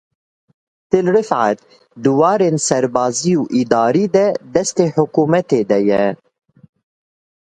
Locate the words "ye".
5.91-6.05